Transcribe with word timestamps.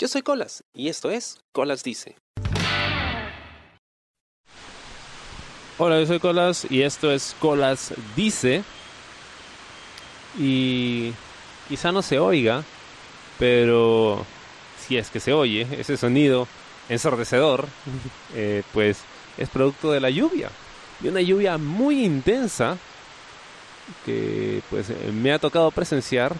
Yo 0.00 0.06
soy 0.06 0.22
Colas 0.22 0.62
y 0.72 0.90
esto 0.90 1.10
es 1.10 1.40
Colas 1.50 1.82
Dice. 1.82 2.14
Hola, 5.76 5.98
yo 5.98 6.06
soy 6.06 6.20
Colas 6.20 6.68
y 6.70 6.82
esto 6.82 7.10
es 7.10 7.34
Colas 7.40 7.92
Dice. 8.14 8.62
Y 10.38 11.12
quizá 11.68 11.90
no 11.90 12.02
se 12.02 12.20
oiga, 12.20 12.62
pero 13.40 14.24
si 14.78 14.96
es 14.96 15.10
que 15.10 15.18
se 15.18 15.32
oye 15.32 15.66
ese 15.72 15.96
sonido 15.96 16.46
ensordecedor, 16.88 17.66
eh, 18.36 18.62
pues 18.72 19.00
es 19.36 19.48
producto 19.48 19.90
de 19.90 19.98
la 19.98 20.10
lluvia. 20.10 20.48
Y 21.02 21.08
una 21.08 21.22
lluvia 21.22 21.58
muy 21.58 22.04
intensa 22.04 22.78
que 24.06 24.62
pues 24.70 24.90
me 25.12 25.32
ha 25.32 25.40
tocado 25.40 25.72
presenciar 25.72 26.36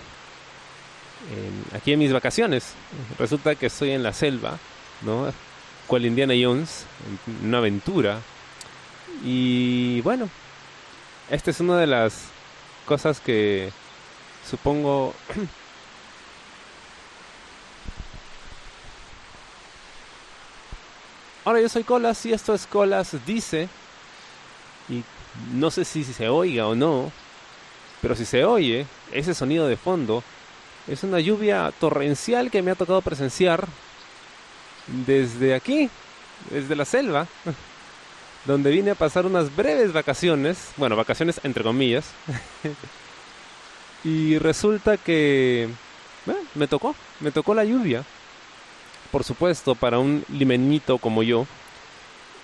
aquí 1.74 1.92
en 1.92 1.98
mis 1.98 2.12
vacaciones. 2.12 2.74
Resulta 3.18 3.54
que 3.54 3.66
estoy 3.66 3.90
en 3.90 4.02
la 4.02 4.12
selva, 4.12 4.58
¿no? 5.02 5.32
Cual 5.86 6.06
Indiana 6.06 6.34
Jones, 6.40 6.84
una 7.42 7.58
aventura. 7.58 8.20
Y 9.24 10.00
bueno, 10.02 10.28
esta 11.30 11.50
es 11.50 11.60
una 11.60 11.78
de 11.78 11.86
las 11.86 12.24
cosas 12.86 13.20
que 13.20 13.70
supongo 14.48 15.14
Ahora 21.48 21.62
yo 21.62 21.68
soy 21.70 21.82
Colas 21.82 22.26
y 22.26 22.32
esto 22.34 22.52
es 22.52 22.66
Colas 22.66 23.16
dice 23.24 23.70
y 24.90 25.02
no 25.54 25.70
sé 25.70 25.86
si 25.86 26.04
se 26.04 26.28
oiga 26.28 26.66
o 26.66 26.74
no, 26.74 27.10
pero 28.02 28.14
si 28.14 28.26
se 28.26 28.44
oye 28.44 28.84
ese 29.12 29.32
sonido 29.32 29.66
de 29.66 29.78
fondo 29.78 30.22
es 30.88 31.02
una 31.02 31.20
lluvia 31.20 31.72
torrencial 31.78 32.50
que 32.50 32.62
me 32.62 32.70
ha 32.70 32.74
tocado 32.74 33.02
presenciar 33.02 33.68
desde 34.86 35.54
aquí, 35.54 35.90
desde 36.50 36.74
la 36.74 36.84
selva, 36.84 37.26
donde 38.46 38.70
vine 38.70 38.92
a 38.92 38.94
pasar 38.94 39.26
unas 39.26 39.54
breves 39.54 39.92
vacaciones, 39.92 40.70
bueno, 40.76 40.96
vacaciones 40.96 41.40
entre 41.44 41.62
comillas, 41.62 42.10
y 44.04 44.38
resulta 44.38 44.96
que 44.96 45.68
me 46.54 46.66
tocó, 46.66 46.94
me 47.20 47.30
tocó 47.30 47.54
la 47.54 47.64
lluvia. 47.64 48.04
Por 49.10 49.24
supuesto, 49.24 49.74
para 49.74 49.98
un 49.98 50.24
limeñito 50.28 50.98
como 50.98 51.22
yo, 51.22 51.46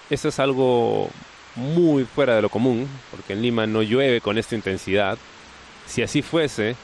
eso 0.09 0.29
es 0.29 0.39
algo 0.39 1.11
muy 1.57 2.05
fuera 2.05 2.37
de 2.37 2.43
lo 2.43 2.49
común, 2.49 2.89
porque 3.11 3.35
en 3.35 3.43
Lima 3.43 3.67
no 3.67 3.83
llueve 3.83 4.21
con 4.21 4.39
esta 4.39 4.55
intensidad. 4.55 5.19
Si 5.87 6.03
así 6.03 6.23
fuese, 6.23 6.77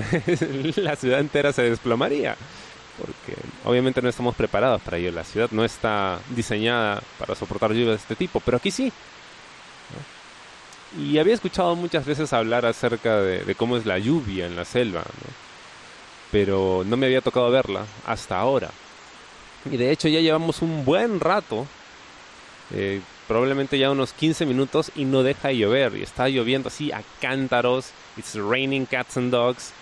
la 0.76 0.96
ciudad 0.96 1.20
entera 1.20 1.52
se 1.52 1.62
desplomaría. 1.62 2.36
Porque 2.98 3.40
obviamente 3.64 4.00
no 4.00 4.08
estamos 4.08 4.36
preparados 4.36 4.80
para 4.82 4.98
ello. 4.98 5.10
La 5.10 5.24
ciudad 5.24 5.50
no 5.50 5.64
está 5.64 6.20
diseñada 6.30 7.02
para 7.18 7.34
soportar 7.34 7.72
lluvias 7.72 7.88
de 7.88 7.94
este 7.96 8.16
tipo, 8.16 8.40
pero 8.40 8.58
aquí 8.58 8.70
sí. 8.70 8.92
Y 10.98 11.18
había 11.18 11.34
escuchado 11.34 11.74
muchas 11.74 12.06
veces 12.06 12.32
hablar 12.32 12.64
acerca 12.66 13.20
de, 13.20 13.54
cómo 13.56 13.76
es 13.76 13.84
la 13.84 13.98
lluvia 13.98 14.46
en 14.46 14.54
la 14.54 14.64
selva, 14.64 15.02
pero 16.30 16.84
no 16.86 16.96
me 16.96 17.06
había 17.06 17.20
tocado 17.20 17.50
verla 17.50 17.84
hasta 18.06 18.38
ahora. 18.38 18.70
Y 19.70 19.76
de 19.76 19.90
hecho 19.90 20.06
ya 20.06 20.20
llevamos 20.20 20.62
un 20.62 20.84
buen 20.84 21.18
rato, 21.18 21.66
eh, 22.72 23.00
probablemente 23.26 23.76
ya 23.76 23.90
unos 23.90 24.12
15 24.12 24.46
minutos 24.46 24.92
y 24.94 25.04
no 25.04 25.24
deja 25.24 25.48
de 25.48 25.56
llover. 25.56 25.96
Y 25.96 26.02
está 26.02 26.28
lloviendo 26.28 26.68
así 26.68 26.92
a 26.92 27.02
cántaros. 27.20 27.90
It's 28.16 28.36
raining 28.36 28.86
cats 28.86 29.16
and 29.16 29.32
dogs. 29.32 29.72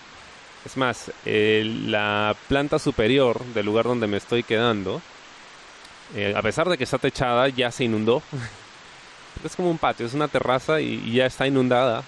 Es 0.65 0.77
más, 0.77 1.11
la 1.25 2.37
planta 2.49 2.79
superior 2.79 3.45
del 3.47 3.67
lugar 3.67 3.87
donde 3.87 4.07
me 4.07 4.17
estoy 4.17 4.43
quedando, 4.43 5.03
eh, 6.15 6.35
a 6.37 6.43
pesar 6.43 6.69
de 6.69 6.77
que 6.77 6.85
está 6.85 6.99
techada, 6.99 7.49
ya 7.49 7.71
se 7.71 7.85
inundó. 7.85 8.23
es 9.45 9.57
como 9.57 9.71
un 9.71 9.79
patio, 9.79 10.07
es 10.07 10.15
una 10.15 10.29
terraza 10.29 10.81
y, 10.81 11.13
ya 11.13 11.27
está 11.27 11.47
inundada 11.47 12.05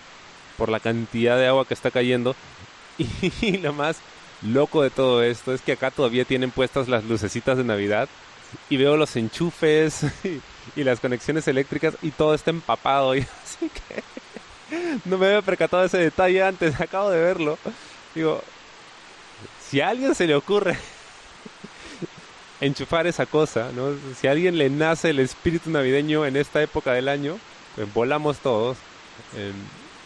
por 0.58 0.68
la 0.68 0.80
cantidad 0.80 1.36
de 1.36 1.46
agua 1.46 1.66
que 1.66 1.74
está 1.74 1.90
cayendo. 1.90 2.34
Y, 3.40 3.58
lo 3.58 3.72
más 3.72 3.96
loco 4.42 4.82
de 4.82 4.90
todo 4.90 5.22
esto 5.24 5.52
es 5.52 5.62
que 5.62 5.72
acá 5.72 5.90
todavía 5.90 6.24
tienen 6.24 6.52
puestas 6.52 6.86
las 6.86 7.02
lucecitas 7.04 7.56
de 7.56 7.64
Navidad 7.64 8.08
y 8.70 8.76
veo 8.76 8.96
los 8.96 9.16
enchufes 9.16 10.06
y, 10.76 10.84
las 10.84 11.00
conexiones 11.00 11.48
eléctricas 11.48 11.96
y 12.02 12.10
todo 12.12 12.34
está 12.34 12.50
empapado. 12.50 13.12
así 13.12 13.68
que 13.68 15.00
no 15.06 15.18
me 15.18 15.26
había 15.26 15.42
percatado 15.42 15.84
ese 15.84 15.98
detalle 15.98 16.42
antes, 16.42 16.80
acabo 16.80 17.10
de 17.10 17.20
verlo. 17.20 17.58
Digo, 18.14 18.42
si 19.68 19.80
a 19.80 19.88
alguien 19.88 20.14
se 20.14 20.26
le 20.26 20.34
ocurre 20.34 20.76
enchufar 22.60 23.06
esa 23.06 23.26
cosa, 23.26 23.70
¿no? 23.74 23.94
Si 24.20 24.26
a 24.26 24.30
alguien 24.30 24.56
le 24.56 24.70
nace 24.70 25.10
el 25.10 25.20
espíritu 25.20 25.70
navideño 25.70 26.24
en 26.24 26.36
esta 26.36 26.62
época 26.62 26.92
del 26.92 27.08
año, 27.08 27.38
pues 27.74 27.92
volamos 27.92 28.38
todos. 28.38 28.76
Em, 29.36 29.54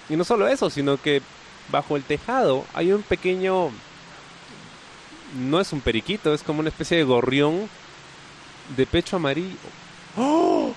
y 0.09 0.17
no 0.17 0.25
solo 0.25 0.49
eso, 0.49 0.71
sino 0.71 1.01
que 1.01 1.23
bajo 1.71 1.97
el 1.97 2.03
tejado 2.03 2.65
hay 2.75 2.93
un 2.93 3.03
pequeño... 3.03 3.71
No 5.37 5.61
es 5.61 5.75
un 5.75 5.83
periquito, 5.83 6.33
es 6.33 6.43
como 6.43 6.61
una 6.61 6.71
especie 6.71 6.97
de 6.97 7.05
gorrión 7.05 7.69
de 8.77 8.87
pecho 8.87 9.17
amarillo. 9.17 9.57
¡Oh! 10.17 10.73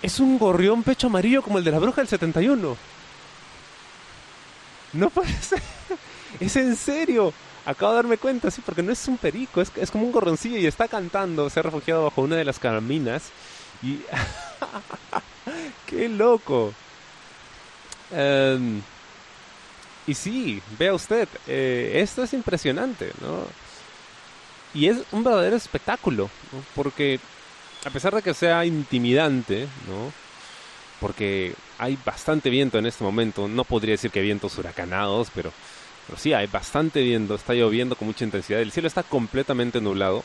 Es 0.00 0.20
un 0.20 0.38
gorrión 0.38 0.84
pecho 0.84 1.08
amarillo 1.08 1.42
como 1.42 1.58
el 1.58 1.64
de 1.64 1.72
la 1.72 1.80
bruja 1.80 2.02
del 2.02 2.08
71. 2.08 2.76
No 4.92 5.10
puede 5.10 5.32
ser. 5.42 5.60
Es 6.40 6.56
en 6.56 6.76
serio. 6.76 7.32
Acabo 7.64 7.92
de 7.92 7.96
darme 7.96 8.18
cuenta, 8.18 8.50
sí, 8.50 8.62
porque 8.64 8.82
no 8.82 8.92
es 8.92 9.08
un 9.08 9.18
perico, 9.18 9.60
es, 9.60 9.72
es 9.76 9.90
como 9.90 10.04
un 10.04 10.12
gorroncillo 10.12 10.56
y 10.58 10.66
está 10.66 10.86
cantando. 10.86 11.50
Se 11.50 11.60
ha 11.60 11.64
refugiado 11.64 12.04
bajo 12.04 12.22
una 12.22 12.36
de 12.36 12.44
las 12.44 12.58
caminas. 12.58 13.30
Y. 13.82 14.00
¡Qué 15.86 16.08
loco! 16.08 16.72
Em, 18.10 18.82
y 20.06 20.14
sí, 20.14 20.62
vea 20.78 20.94
usted, 20.94 21.28
eh, 21.46 21.92
esto 21.96 22.22
es 22.22 22.32
impresionante, 22.32 23.10
¿no? 23.20 23.44
Y 24.74 24.88
es 24.88 24.98
un 25.12 25.24
verdadero 25.24 25.56
espectáculo, 25.56 26.30
porque 26.74 27.18
a 27.84 27.90
pesar 27.90 28.14
de 28.14 28.22
que 28.22 28.34
sea 28.34 28.64
intimidante, 28.64 29.68
¿no? 29.88 30.12
Porque 31.00 31.54
hay 31.78 31.98
bastante 32.04 32.50
viento 32.50 32.78
en 32.78 32.86
este 32.86 33.04
momento, 33.04 33.48
no 33.48 33.64
podría 33.64 33.92
decir 33.92 34.10
que 34.10 34.20
vientos 34.20 34.56
huracanados, 34.58 35.28
pero 35.34 35.52
pero 36.06 36.18
sí, 36.18 36.32
hay 36.32 36.46
bastante 36.46 37.02
viento, 37.02 37.34
está 37.34 37.54
lloviendo 37.54 37.96
con 37.96 38.06
mucha 38.06 38.24
intensidad. 38.24 38.60
El 38.60 38.72
cielo 38.72 38.88
está 38.88 39.02
completamente 39.02 39.80
nublado. 39.80 40.22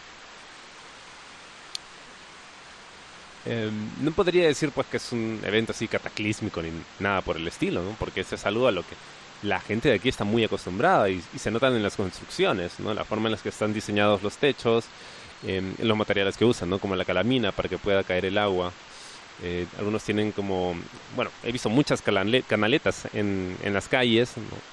Em, 3.46 3.90
no 4.02 4.12
podría 4.12 4.46
decir 4.46 4.70
pues 4.72 4.86
que 4.88 4.97
es 4.97 5.12
un 5.12 5.40
evento 5.44 5.72
así 5.72 5.88
cataclísmico 5.88 6.62
ni 6.62 6.70
nada 7.00 7.22
por 7.22 7.38
el 7.38 7.47
estilo, 7.47 7.81
¿no? 7.81 7.96
Porque 7.97 8.24
se 8.24 8.38
saluda 8.38 8.70
a 8.70 8.72
lo 8.72 8.84
que 8.84 8.96
la 9.41 9.59
gente 9.59 9.90
de 9.90 9.96
aquí 9.96 10.09
está 10.09 10.24
muy 10.24 10.44
acostumbrada 10.44 11.09
y, 11.09 11.24
se 11.36 11.50
notan 11.50 11.75
en 11.75 11.81
las 11.81 11.96
construcciones, 11.96 12.80
¿no? 12.80 12.94
La 12.94 13.03
forma 13.03 13.28
en 13.28 13.34
la 13.34 13.38
que 13.40 13.50
están 13.50 13.74
diseñados 13.74 14.22
los 14.22 14.38
techos, 14.38 14.86
em, 15.47 15.74
los 15.80 15.97
materiales 15.97 16.38
que 16.38 16.46
usan, 16.46 16.70
¿no? 16.70 16.80
Como 16.80 16.96
la 16.96 17.06
calamina 17.06 17.52
para 17.52 17.70
que 17.70 17.78
pueda 17.80 18.03
caer 18.03 18.25
el 18.25 18.38
agua. 18.38 18.72
Eh, 19.44 19.66
algunos 19.80 20.03
tienen 20.03 20.31
como, 20.31 20.75
bueno, 21.16 21.31
he 21.44 21.52
visto 21.52 21.70
muchas 21.70 22.02
canaletas 22.03 23.08
en, 23.14 23.58
en 23.64 23.74
las 23.74 23.88
calles, 23.88 24.34
¿no? 24.38 24.71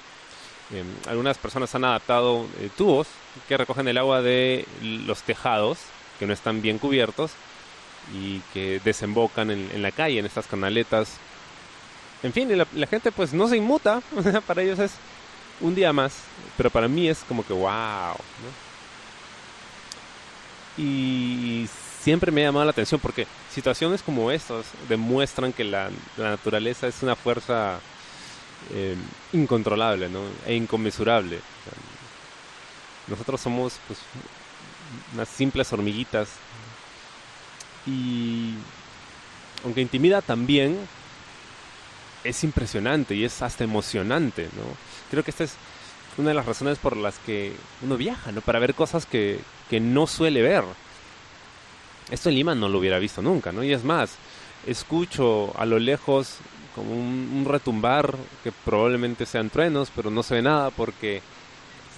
Em, 0.71 0.85
algunas 1.07 1.37
personas 1.37 1.73
han 1.73 1.83
adaptado 1.83 2.45
eh, 2.59 2.69
tubos 2.77 3.07
que 3.47 3.57
recogen 3.57 3.87
el 3.87 3.97
agua 3.97 4.21
de 4.21 4.65
los 4.81 5.23
tejados 5.23 5.79
que 6.19 6.27
no 6.27 6.33
están 6.33 6.61
bien 6.61 6.77
cubiertos 6.77 7.31
y 8.13 8.39
que 8.53 8.79
desembocan 8.83 9.49
en, 9.49 9.81
la 9.81 9.91
calle, 9.91 10.19
en 10.19 10.25
estas 10.25 10.45
canaletas. 10.45 11.13
En 12.21 12.33
fin, 12.33 12.55
la, 12.55 12.67
la, 12.73 12.87
gente 12.87 13.11
pues 13.11 13.33
no 13.33 13.47
se 13.47 13.57
inmuta, 13.57 14.01
para 14.47 14.61
ellos 14.61 14.77
es 14.79 14.91
un 15.61 15.73
día 15.73 15.93
más, 15.93 16.13
pero 16.57 16.69
para 16.69 16.87
mí 16.87 17.07
es 17.07 17.19
como 17.27 17.45
que 17.45 17.53
wow. 17.53 18.15
Y 20.77 21.67
siempre 22.01 22.31
me 22.31 22.41
ha 22.41 22.45
llamado 22.45 22.65
la 22.65 22.71
atención 22.71 22.99
porque 22.99 23.27
situaciones 23.51 24.03
como 24.03 24.29
estas 24.29 24.65
demuestran 24.87 25.53
que 25.53 25.63
la 25.63 25.89
naturaleza 26.17 26.87
es 26.87 27.01
una 27.01 27.15
fuerza 27.15 27.79
eh, 28.71 28.95
incontrolable 29.33 30.09
e 30.45 30.55
inconmensurable. 30.55 31.39
nosotros 33.07 33.41
somos 33.41 33.79
pues, 33.87 33.99
unas 35.13 35.29
simples 35.29 35.71
hormiguitas 35.73 36.29
y 37.85 38.53
aunque 39.63 39.81
intimida 39.81 40.21
también 40.21 40.77
es 42.23 42.43
impresionante 42.43 43.15
y 43.15 43.23
es 43.23 43.41
hasta 43.41 43.63
emocionante, 43.63 44.49
¿no? 44.55 44.63
Creo 45.09 45.23
que 45.23 45.31
esta 45.31 45.45
es 45.45 45.55
una 46.17 46.29
de 46.29 46.35
las 46.35 46.45
razones 46.45 46.77
por 46.77 46.97
las 46.97 47.17
que 47.19 47.53
uno 47.81 47.97
viaja, 47.97 48.31
¿no? 48.31 48.41
Para 48.41 48.59
ver 48.59 48.75
cosas 48.75 49.05
que, 49.05 49.39
que 49.69 49.79
no 49.79 50.05
suele 50.05 50.41
ver. 50.41 50.63
Esto 52.11 52.29
en 52.29 52.35
Lima 52.35 52.55
no 52.55 52.67
lo 52.69 52.79
hubiera 52.79 52.99
visto 52.99 53.21
nunca, 53.21 53.51
¿no? 53.51 53.63
Y 53.63 53.71
es 53.71 53.83
más, 53.83 54.11
escucho 54.67 55.53
a 55.57 55.65
lo 55.65 55.79
lejos 55.79 56.37
un, 56.79 57.45
retumbar 57.47 58.15
que 58.43 58.51
probablemente 58.51 59.25
sean 59.25 59.49
truenos, 59.49 59.91
pero 59.95 60.09
no 60.09 60.23
se 60.23 60.35
ve 60.35 60.41
nada 60.41 60.69
porque 60.71 61.21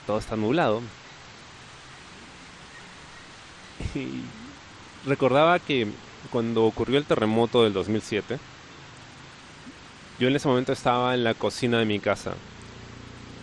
todo 0.06 0.18
está 0.18 0.36
nublado. 0.36 0.82
recordaba 5.06 5.60
que 5.60 5.88
cuando 6.32 6.66
ocurrió 6.66 6.98
el 6.98 7.06
terremoto 7.06 7.64
del 7.64 7.74
2007, 7.74 8.38
yo 10.20 10.28
en 10.28 10.36
ese 10.36 10.48
momento 10.48 10.72
estaba 10.72 11.14
en 11.16 11.24
la 11.24 11.34
cocina 11.34 11.80
de 11.80 11.86
mi 11.86 12.00
casa. 12.00 12.34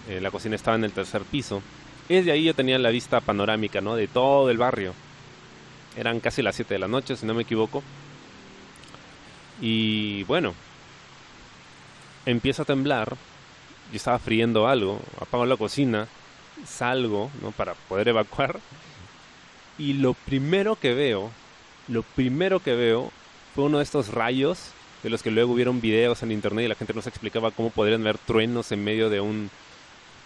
Eh, 0.09 0.21
la 0.21 0.31
cocina 0.31 0.55
estaba 0.57 0.77
en 0.77 0.85
el 0.85 0.93
tercer 0.93 1.23
piso. 1.23 1.61
Y 2.09 2.15
desde 2.15 2.33
ahí 2.33 2.45
yo 2.45 2.55
tenía 2.55 2.79
la 2.79 2.91
vista 2.91 3.21
panorámica, 3.21 3.81
¿no? 3.81 3.97
De 3.97 4.07
todo 4.07 4.49
el 4.49 4.59
barrio. 4.59 4.95
Eran 5.97 6.21
casi 6.21 6.41
las 6.41 6.55
7 6.55 6.75
de 6.75 6.79
la 6.79 6.89
noche, 6.89 7.17
si 7.17 7.27
no 7.27 7.35
me 7.35 7.43
equivoco. 7.43 7.83
Y 9.61 10.23
bueno, 10.25 10.55
empieza 12.31 12.63
a 12.63 12.67
temblar. 12.67 13.17
Yo 13.91 13.97
estaba 13.97 14.19
friendo 14.19 14.69
algo, 14.69 15.01
apago 15.21 15.47
la 15.47 15.57
cocina, 15.57 16.09
salgo, 16.67 17.31
¿no? 17.41 17.53
Para 17.53 17.75
poder 17.75 18.09
evacuar. 18.09 18.61
Y 19.79 19.95
lo 19.95 20.15
primero 20.15 20.77
que 20.77 20.93
veo, 20.93 21.31
lo 21.89 22.03
primero 22.03 22.61
que 22.61 22.75
veo 22.75 23.11
fue 23.55 23.65
uno 23.65 23.79
de 23.79 23.85
estos 23.85 24.09
rayos 24.09 24.73
de 25.03 25.11
los 25.11 25.23
que 25.23 25.31
luego 25.31 25.53
hubieron 25.53 25.81
videos 25.81 26.23
en 26.23 26.33
internet 26.33 26.65
y 26.65 26.69
la 26.69 26.75
gente 26.75 26.93
nos 26.93 27.07
explicaba 27.07 27.53
cómo 27.53 27.71
podrían 27.71 28.03
ver 28.03 28.19
truenos 28.19 28.73
en 28.73 28.85
medio 28.85 29.09
de 29.09 29.21
un 29.21 29.51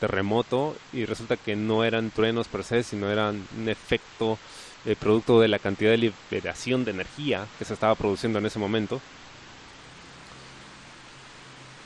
terremoto 0.00 0.74
y 0.92 1.04
resulta 1.04 1.36
que 1.36 1.54
no 1.54 1.84
eran 1.84 2.10
truenos 2.10 2.48
per 2.48 2.64
se, 2.64 2.82
sino 2.82 3.10
eran 3.10 3.46
un 3.56 3.68
efecto 3.68 4.38
eh, 4.86 4.96
producto 4.98 5.40
de 5.40 5.48
la 5.48 5.60
cantidad 5.60 5.90
de 5.92 6.12
liberación 6.30 6.84
de 6.84 6.90
energía 6.90 7.46
que 7.58 7.64
se 7.64 7.74
estaba 7.74 7.94
produciendo 7.94 8.38
en 8.40 8.46
ese 8.46 8.58
momento. 8.58 9.00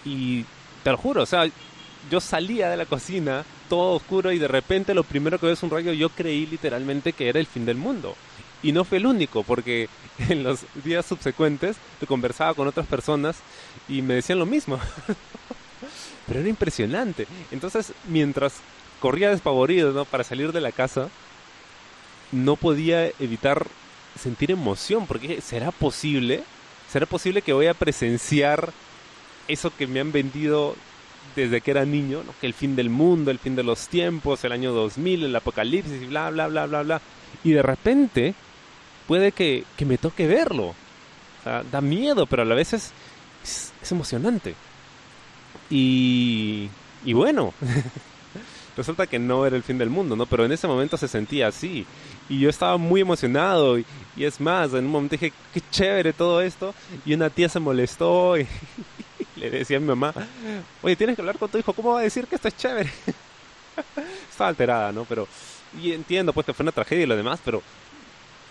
Y 0.06 0.46
te 0.82 0.90
lo 0.90 0.96
juro, 0.96 1.22
o 1.22 1.26
sea, 1.26 1.46
yo 2.10 2.20
salía 2.20 2.70
de 2.70 2.76
la 2.76 2.86
cocina 2.86 3.44
todo 3.68 3.96
oscuro 3.96 4.32
y 4.32 4.38
de 4.38 4.48
repente 4.48 4.94
lo 4.94 5.02
primero 5.02 5.38
que 5.38 5.46
veo 5.46 5.52
es 5.54 5.62
un 5.62 5.70
rayo, 5.70 5.92
yo 5.92 6.08
creí 6.08 6.46
literalmente 6.46 7.12
que 7.12 7.28
era 7.28 7.40
el 7.40 7.46
fin 7.46 7.66
del 7.66 7.76
mundo. 7.76 8.14
Y 8.62 8.72
no 8.72 8.84
fue 8.84 8.98
el 8.98 9.06
único, 9.06 9.42
porque 9.42 9.88
en 10.28 10.42
los 10.42 10.60
días 10.84 11.04
subsecuentes 11.06 11.76
conversaba 12.06 12.54
con 12.54 12.68
otras 12.68 12.86
personas 12.86 13.36
y 13.88 14.02
me 14.02 14.14
decían 14.14 14.38
lo 14.38 14.46
mismo. 14.46 14.78
Pero 16.26 16.40
era 16.40 16.48
impresionante. 16.48 17.26
Entonces, 17.50 17.92
mientras 18.08 18.54
corría 19.00 19.30
despavorido 19.30 19.92
¿no? 19.92 20.04
para 20.04 20.24
salir 20.24 20.52
de 20.52 20.60
la 20.60 20.72
casa, 20.72 21.08
no 22.32 22.56
podía 22.56 23.06
evitar 23.20 23.66
sentir 24.18 24.50
emoción, 24.50 25.06
porque 25.06 25.40
¿será 25.40 25.70
posible? 25.70 26.42
¿Será 26.90 27.06
posible 27.06 27.42
que 27.42 27.52
voy 27.52 27.66
a 27.66 27.74
presenciar 27.74 28.72
eso 29.48 29.72
que 29.76 29.86
me 29.86 30.00
han 30.00 30.12
vendido 30.12 30.76
desde 31.36 31.60
que 31.60 31.70
era 31.70 31.84
niño, 31.84 32.22
¿no? 32.24 32.34
que 32.40 32.46
el 32.46 32.54
fin 32.54 32.74
del 32.74 32.90
mundo, 32.90 33.30
el 33.30 33.38
fin 33.38 33.54
de 33.54 33.62
los 33.62 33.88
tiempos, 33.88 34.42
el 34.44 34.52
año 34.52 34.72
2000, 34.72 35.24
el 35.24 35.36
apocalipsis 35.36 36.02
y 36.02 36.06
bla, 36.06 36.30
bla, 36.30 36.48
bla, 36.48 36.66
bla, 36.66 36.82
bla. 36.82 37.00
Y 37.44 37.52
de 37.52 37.62
repente 37.62 38.34
puede 39.06 39.32
que, 39.32 39.64
que 39.76 39.84
me 39.84 39.98
toque 39.98 40.26
verlo. 40.26 40.68
O 40.68 40.74
sea, 41.44 41.62
da 41.62 41.80
miedo, 41.80 42.26
pero 42.26 42.42
a 42.42 42.44
la 42.46 42.54
vez 42.54 42.72
es, 42.72 42.92
es, 43.44 43.92
emocionante. 43.92 44.54
Y, 45.68 46.68
y 47.04 47.12
bueno, 47.12 47.52
resulta 48.76 49.06
que 49.06 49.18
no 49.18 49.46
era 49.46 49.56
el 49.56 49.62
fin 49.62 49.78
del 49.78 49.90
mundo, 49.90 50.16
¿no? 50.16 50.26
Pero 50.26 50.44
en 50.44 50.52
ese 50.52 50.66
momento 50.66 50.96
se 50.96 51.06
sentía 51.06 51.48
así. 51.48 51.86
Y 52.28 52.40
yo 52.40 52.48
estaba 52.48 52.78
muy 52.78 53.02
emocionado. 53.02 53.78
Y, 53.78 53.84
y 54.16 54.24
es 54.24 54.40
más, 54.40 54.72
en 54.72 54.86
un 54.86 54.90
momento 54.90 55.12
dije, 55.12 55.32
qué 55.52 55.60
chévere 55.70 56.12
todo 56.12 56.40
esto. 56.40 56.74
Y 57.04 57.14
una 57.14 57.30
tía 57.30 57.48
se 57.48 57.60
molestó 57.60 58.38
y 58.38 58.46
le 59.36 59.50
decía 59.50 59.76
a 59.76 59.80
mi 59.80 59.86
mamá, 59.86 60.12
oye, 60.82 60.96
tienes 60.96 61.16
que 61.16 61.22
hablar 61.22 61.38
con 61.38 61.50
tu 61.50 61.58
hijo, 61.58 61.72
¿cómo 61.72 61.92
va 61.92 62.00
a 62.00 62.02
decir 62.02 62.26
que 62.26 62.36
esto 62.36 62.48
es 62.48 62.56
chévere? 62.56 62.90
estaba 64.30 64.48
alterada, 64.48 64.92
¿no? 64.92 65.04
Pero, 65.04 65.28
y 65.80 65.92
entiendo 65.92 66.32
pues 66.32 66.46
que 66.46 66.54
fue 66.54 66.64
una 66.64 66.72
tragedia 66.72 67.04
y 67.04 67.06
lo 67.06 67.16
demás, 67.16 67.40
pero 67.44 67.62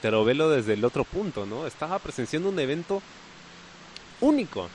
pero 0.06 0.24
velo 0.24 0.52
desde 0.52 0.74
el 0.74 0.86
otro 0.86 1.04
punto, 1.04 1.48
¿no? 1.48 1.66
Estaba 1.66 1.98
presenciando 1.98 2.50
un 2.50 2.60
evento 2.60 3.02
único. 4.22 4.70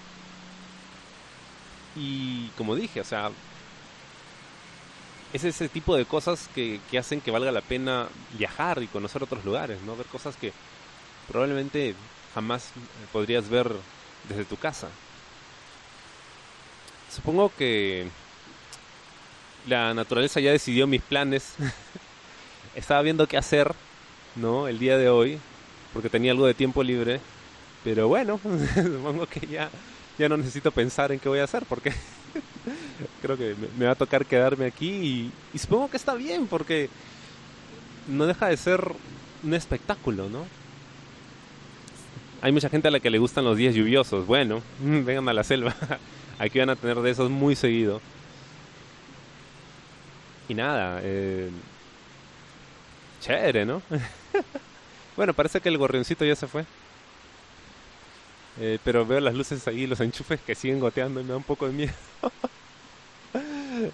Y 1.95 2.49
como 2.57 2.75
dije, 2.75 3.01
o 3.01 3.05
sea, 3.05 3.31
es 5.33 5.45
ese 5.45 5.69
tipo 5.69 5.95
de 5.97 6.05
cosas 6.05 6.49
que, 6.53 6.81
que, 6.91 6.99
hacen 6.99 7.21
que 7.21 7.31
valga 7.31 7.53
la 7.53 7.61
pena 7.61 8.09
viajar 8.37 8.83
y 8.83 8.89
conocer 8.89 9.23
otros 9.23 9.45
lugares, 9.45 9.81
¿no? 9.83 9.95
Ver 9.97 10.07
cosas 10.07 10.35
que 10.35 10.53
probablemente 11.29 11.95
jamás 12.35 12.71
podrías 13.13 13.49
ver 13.49 13.71
desde 14.29 14.45
tu 14.45 14.57
casa. 14.57 14.89
Supongo 17.15 17.53
que 17.57 18.07
la 19.67 19.95
naturaleza 19.95 20.41
ya 20.41 20.53
decidió 20.53 20.87
mis 20.87 21.03
planes. 21.03 21.55
Estaba 22.75 23.03
viendo 23.03 23.27
qué 23.27 23.37
hacer 23.37 23.75
¿no? 24.37 24.69
El 24.69 24.79
día 24.79 24.97
de 24.99 25.09
hoy, 25.09 25.39
porque 25.93 26.09
tenía 26.09 26.33
algo 26.33 26.47
de 26.47 26.55
tiempo 26.55 26.83
libre. 26.83 27.21
Pero 27.85 28.09
bueno, 28.09 28.39
supongo 28.75 29.27
que 29.27 29.47
ya, 29.47 29.71
ya 30.19 30.29
no 30.29 30.37
necesito 30.37 30.71
pensar 30.71 31.13
en 31.13 31.19
qué 31.19 31.29
voy 31.29 31.39
a 31.39 31.45
hacer, 31.45 31.65
porque 31.69 31.93
creo 33.23 33.37
que 33.37 33.55
me, 33.79 33.87
va 33.87 33.93
a 33.93 33.97
tocar 33.97 34.27
quedarme 34.27 34.67
aquí 34.67 35.33
y, 35.55 35.59
supongo 35.59 35.91
que 35.91 35.97
está 35.97 36.15
bien, 36.15 36.47
porque 36.47 36.89
no 38.09 38.27
deja 38.27 38.49
de 38.49 38.57
ser 38.57 38.93
un 39.43 39.55
espectáculo, 39.55 40.29
¿no? 40.29 40.45
Hay 42.43 42.53
mucha 42.53 42.71
gente 42.71 42.89
a 42.89 42.91
la 42.91 43.01
que 43.01 43.11
le 43.11 43.19
gustan 43.19 43.45
los 43.45 43.57
días 43.57 43.75
lluviosos. 43.75 44.27
Bueno, 44.27 44.63
vengan 44.81 45.29
a 45.29 45.35
la 45.35 45.45
selva. 45.45 45.77
Aquí 46.41 46.59
van 46.59 46.71
a 46.71 46.77
tener 46.77 46.99
de 47.01 47.11
esos 47.11 47.29
muy 47.29 47.55
seguido. 47.55 48.01
Y 50.49 50.55
nada, 50.55 51.01
eh, 51.03 51.51
chévere, 53.21 53.67
¿no? 53.67 53.83
bueno, 55.17 55.35
parece 55.35 55.61
que 55.61 55.69
el 55.69 55.77
gorrioncito 55.77 56.25
ya 56.25 56.35
se 56.35 56.47
fue. 56.47 56.65
Eh, 58.59 58.79
pero 58.83 59.05
veo 59.05 59.21
las 59.21 59.35
luces 59.35 59.69
ahí, 59.69 59.87
los 59.87 60.01
enchufes 60.01 60.41
que 60.41 60.55
siguen 60.55 60.81
goteando 60.81 61.21
y 61.21 61.25
me 61.25 61.31
da 61.31 61.37
un 61.37 61.43
poco 61.43 61.67
de 61.67 61.75
miedo. 61.75 61.93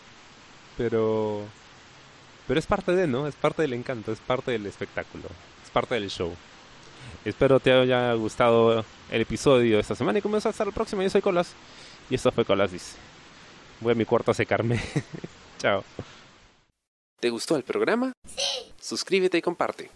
pero. 0.78 1.42
Pero 2.46 2.60
es 2.60 2.66
parte 2.66 2.92
de, 2.92 3.08
¿no? 3.08 3.26
Es 3.26 3.34
parte 3.34 3.62
del 3.62 3.72
encanto, 3.72 4.12
es 4.12 4.20
parte 4.20 4.52
del 4.52 4.66
espectáculo, 4.66 5.24
es 5.64 5.70
parte 5.70 5.96
del 5.96 6.10
show. 6.10 6.32
Espero 7.24 7.58
te 7.58 7.72
haya 7.72 8.12
gustado 8.14 8.84
el 9.10 9.20
episodio 9.20 9.74
de 9.74 9.80
esta 9.80 9.96
semana 9.96 10.20
y 10.20 10.22
comienzo 10.22 10.48
hasta 10.48 10.64
la 10.64 10.70
próxima. 10.70 11.02
Yo 11.02 11.10
soy 11.10 11.22
Colas 11.22 11.56
y 12.10 12.14
esto 12.14 12.30
fue 12.32 12.44
Colas 12.44 12.72
Dice. 12.72 12.96
Voy 13.80 13.92
a 13.92 13.94
mi 13.94 14.04
cuarto 14.04 14.30
a 14.30 14.34
secarme. 14.34 14.80
Chao. 15.58 15.84
¿Te 17.20 17.30
gustó 17.30 17.56
el 17.56 17.62
programa? 17.62 18.12
Sí. 18.26 18.72
Suscríbete 18.80 19.38
y 19.38 19.42
comparte. 19.42 19.90